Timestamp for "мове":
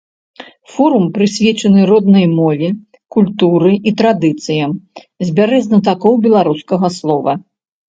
2.39-2.69